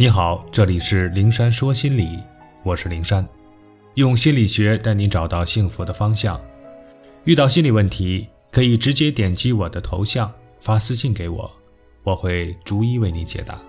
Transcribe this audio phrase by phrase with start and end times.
[0.00, 2.22] 你好，这里是灵山说心理，
[2.62, 3.28] 我是灵山，
[3.94, 6.40] 用心理学带你找到幸福的方向。
[7.24, 11.50] 遇到心理问题，可以直接点击我的头像发私信给我，
[12.04, 13.60] 我会逐一为你解答。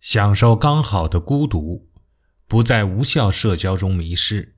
[0.00, 1.88] 享受刚好的孤独，
[2.48, 4.56] 不在无效社交中迷失。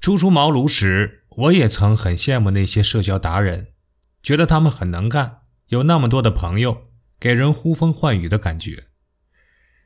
[0.00, 3.74] 初出茅庐时，我也曾很羡慕那些社交达人。
[4.22, 6.82] 觉得他们很能干，有那么多的朋友，
[7.20, 8.84] 给人呼风唤雨的感觉。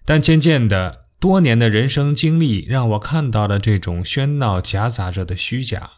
[0.04, 5.90] 但渐渐的，多年的人生经历让我看到了这种喧闹夹杂着的虚假，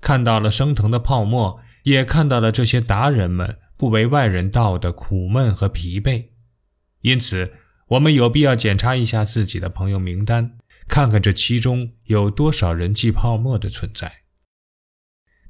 [0.00, 6.30] 看到了升腾的泡沫，也看到了这些达人们不为外人道的苦闷和疲惫。
[7.02, 7.52] 因此，
[7.88, 14.22] 我们有必要检查一下自己的朋友名单，看看这其中有多少人际泡沫的存在。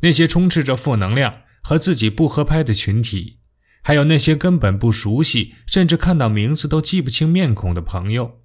[0.00, 1.42] 那些充斥着负能量。
[1.62, 3.38] 和自己不合拍的群体，
[3.82, 8.40] 还有那些根本不熟悉，甚至看到名字都记不清面孔的朋友，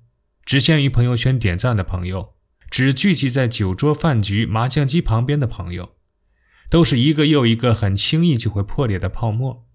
[0.45, 2.35] 只限于朋友圈点赞的朋友，
[2.69, 5.95] 只聚集在酒桌饭局、麻将机旁边的朋友，
[6.69, 9.65] 都是一个又一个很轻易就会破裂的泡沫。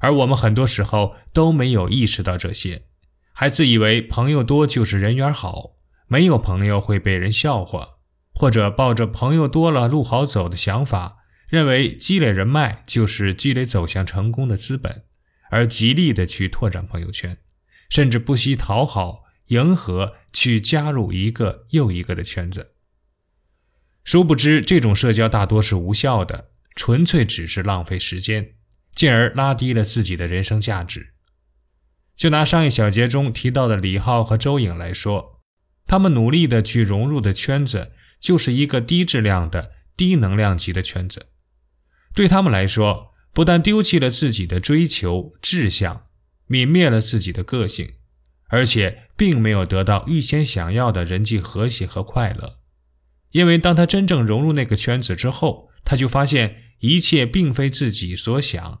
[0.00, 2.86] 而我们很多时候都没有意识到这些，
[3.32, 7.88] 还自以为朋友多就是人缘好，没有朋友会被人笑话，
[8.34, 11.16] 或者抱着朋友多了路好走的想法。
[11.48, 15.04] 认为积累人脉就是积累走向成功的资本，
[15.50, 17.38] 而极力的去拓展朋友圈，
[17.88, 22.72] 甚至不惜讨好、迎合，去加入一个又一个的圈子。
[24.02, 28.54] 殊不知，这种社交大多是无效的，纯粹只是浪费时间，
[28.94, 31.14] 进而拉低了自己的人生价值。
[32.16, 35.42] 就拿上一小节中提到的李浩和周颖来说，
[35.86, 41.26] 他们努力的去融入的圈子，就是一个低质量的、低能量级的圈子。
[42.16, 46.06] 对他们来说，不但丢弃了自己的追求志向，
[46.48, 47.96] 泯灭了自己的个性，
[48.48, 52.60] 而且并没有得到预先想要的人际和谐和快乐。
[53.32, 58.80] 因为当他真正融入那个圈子之后，他就发现一切并非自己所想，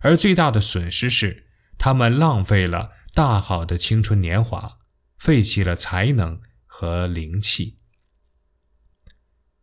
[0.00, 1.46] 而最大的损失是
[1.78, 4.78] 他们浪费了大好的青春年华，
[5.16, 7.78] 废弃了才能和灵气。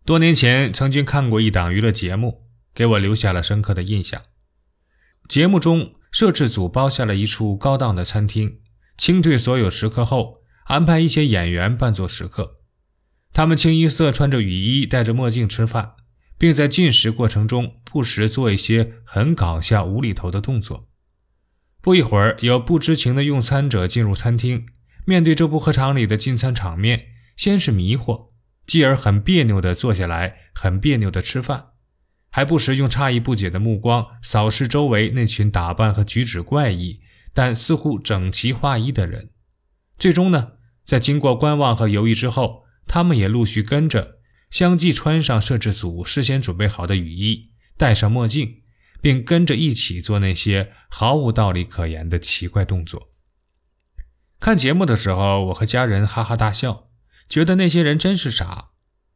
[0.06, 2.49] 多年前曾经看过一档娱乐节目。
[2.74, 4.22] 给我留下了深刻的印象。
[5.28, 8.60] 节目中，摄制组包下了一处高档的餐厅，
[8.98, 12.58] 清退所有食客后，安排一些演员扮作食客。
[13.32, 15.94] 他们清一色穿着雨衣，戴着墨镜吃饭，
[16.38, 20.90] 并在进食过程中不时做一些很搞笑、无厘头的动作。
[21.82, 24.66] 不一会儿，有不知情的用餐者进入餐厅，
[25.06, 28.32] 面对这不合常理的进餐场面，先是迷惑，
[28.66, 31.68] 继而很别扭地坐下来，很别扭地吃饭。
[32.30, 37.02] 还不时用诧异不解的目光扫视周围那群打扮和举止怪异，
[37.34, 39.32] 但似乎整齐划一的人。
[39.98, 40.54] 最终呢，
[40.86, 44.20] 在经过观望和犹豫之后，他们也陆续跟着，
[44.50, 48.62] 相继穿上摄制组事先准备好的雨衣，戴上墨镜，
[49.02, 53.10] 并跟着一起做那些毫无道理可言的奇怪动作。
[54.40, 56.88] 看节目的时候，我和家人哈哈大笑，
[57.28, 58.70] 觉得那些人真是傻，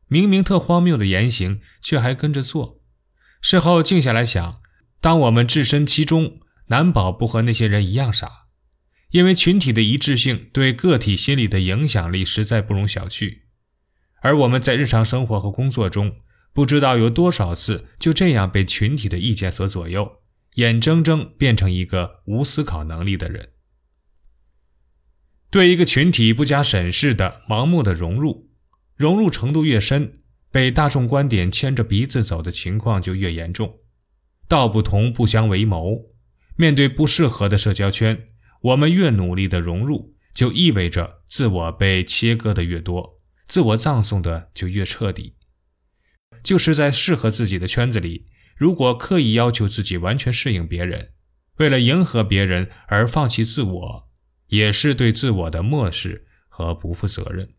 [0.07, 2.81] 明明特荒谬的言行，却还跟着做。
[3.43, 4.61] 事后静下来想，
[5.01, 8.47] 当我们置身其中，难保不和那些人一样傻，
[9.09, 13.39] 因为群体的一致性对个体心理的影响力实在不容小觑。
[14.21, 16.15] 而我们在日常生活和工作中，
[16.53, 20.21] 不知道有多少次就这样被群体的意见所左右，
[20.55, 23.49] 眼睁睁变成一个无思考能力的人。
[25.51, 28.49] 对一个群体不加审视的盲目的融入，
[28.95, 30.22] 融入程度越深。
[30.53, 33.79] 被大众观点牵着鼻子走的情况就越严重，
[34.47, 36.13] 道不同不相为谋。
[36.55, 38.27] 面对不适合的社交圈，
[38.61, 45.37] 我们越努力的融入，就意味着自我被切割的越多，自我葬送的就越彻底。
[46.43, 51.13] 就是在适合自己的圈子里，如果刻意要求自己完全适应别人，
[51.57, 54.11] 为了迎合别人而放弃自我，
[54.49, 57.55] 也是对自我的漠视和不负责任。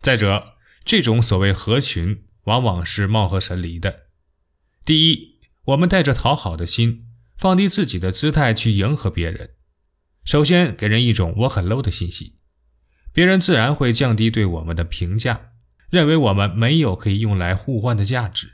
[0.00, 0.55] 再者，
[0.86, 4.04] 这种所谓合群，往往是貌合神离的。
[4.84, 9.50] 第一，我们带着讨好的心，放低自己的姿态去迎合别人，
[10.24, 12.36] 首先给人一种我很 low 的信息，
[13.12, 15.50] 别人自然会降低对我们的评价，
[15.90, 18.52] 认为我们没有可以用来互换的价值。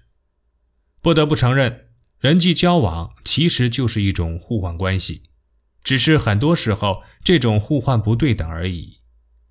[1.03, 1.89] 不得不承认，
[2.19, 5.25] 人际交往其实就是一种互换关系，
[5.85, 9.01] 只是很多时候这种互换不对等而已。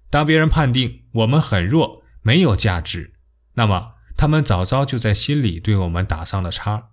[0.10, 3.14] 当别人判定我们很弱，没有价值，
[3.54, 6.90] 那么他们早早就在心里对我们打上了叉。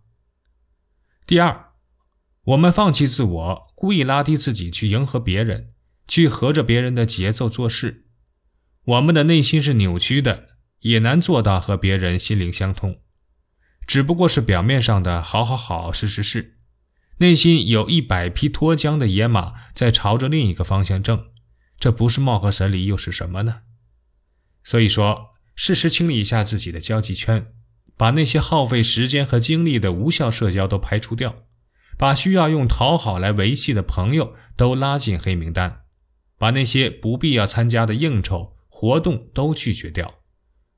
[1.27, 1.73] 第二，
[2.45, 5.75] 我们放弃自我，故意拉低自己去迎合别人，
[6.07, 8.07] 去合着别人的节奏做事。
[8.85, 13.01] 我们的内心是扭曲的，也难做到和别人心灵相通。
[13.87, 16.59] 只不过是表面上的好好好，是是是，
[17.19, 21.27] 内心有一百匹脱缰的野马在朝着另一个方向挣，
[21.79, 23.63] 这不是貌合神离又是什么呢？
[24.65, 27.53] 所以说，适时清理一下自己的交际圈，
[27.97, 31.45] 把那些耗费时间和精力的无效社交都排除掉，
[31.97, 35.83] 把需要用讨好来维系的朋友都拉进黑名单，
[36.37, 40.21] 把那些不必要参加的应酬活动都拒绝掉，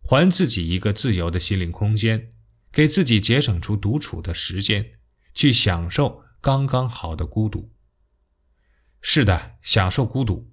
[0.03, 2.31] 还自己一个自由的心灵空间。
[2.73, 4.93] 给自己节省出独处的时间，
[5.35, 7.73] 去享受刚刚好的孤独。
[9.01, 10.53] 是的，享受孤独。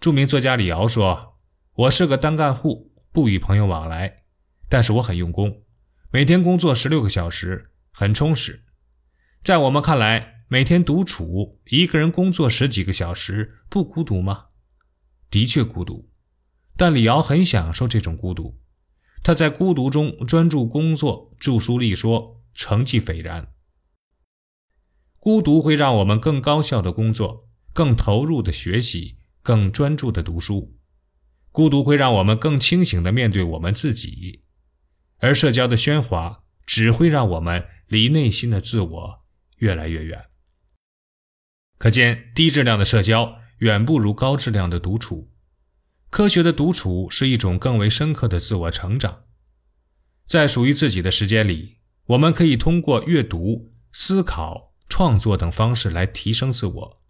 [0.00, 1.33] 著名作家李敖说
[1.76, 4.22] ：“我是个单干户，不与朋友往来，
[4.68, 5.64] 但是我很用功，
[6.12, 8.64] 每天工作十六个小时，很充实。
[9.42, 14.46] 在我们看来，每天独处，一个人工作十几个小时，不孤独吗？
[15.28, 16.08] 的确孤独，
[16.76, 18.60] 但李敖很享受这种孤独。”
[19.24, 23.48] 他在孤独中专注工作，著书立说，成绩斐然。
[25.18, 30.76] 孤独会让我们更高效的工作，更投入的学习，更专注的读书。
[31.54, 34.42] 孤独会让我们更清醒的面对我们自己，
[35.18, 39.24] 而社交的喧哗只会让我们离内心的自我
[39.58, 40.24] 越来越远。
[41.78, 45.30] 可见，低质量的社交远不如高质量的独处。
[46.10, 49.22] 科学的独处是一种更为深刻的自我成长，
[50.26, 51.76] 在属于自己的时间里，
[52.06, 57.00] 我们可以通过阅读、思考、创作等方式来提升自我，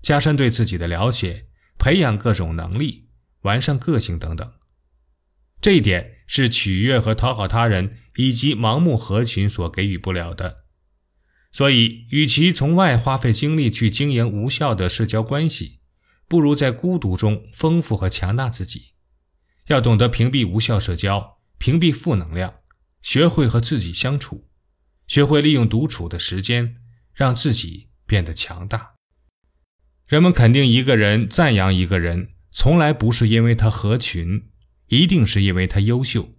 [0.00, 1.48] 加深对自己的了解，
[1.78, 3.09] 培养各种能力，
[3.42, 4.52] 完善个性等等。
[5.60, 10.64] 这一点是取悦和讨好他人以及盲目合群所给予不了的。
[11.52, 15.80] 所以，与其从外花费精力去经营无效的社交关系，
[16.28, 18.92] 不如在孤独中丰富和强大自己，
[19.66, 22.54] 要懂得屏蔽无效社交，屏蔽负能量，
[23.02, 24.48] 学会和自己相处，
[25.08, 26.76] 学会利用独处的时间，
[27.12, 28.92] 让自己变得强大。
[30.06, 34.50] 人们肯定一个人、赞扬一个人，从来不是因为他合群，
[34.88, 36.34] 一定是因为他优秀。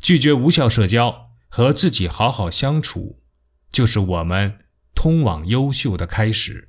[0.00, 3.24] 拒绝无效社交，和自己好好相处，
[3.72, 4.60] 就是我们
[4.94, 6.67] 通往优秀的开始。